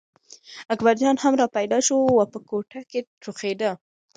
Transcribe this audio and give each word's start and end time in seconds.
اکبرجان 0.73 1.15
هم 1.23 1.33
را 1.39 1.47
پیدا 1.55 1.79
شوی 1.87 1.97
و 2.17 2.25
په 2.31 2.39
کوټه 2.49 2.79
کې 2.89 2.99
ټوخېده. 3.21 3.71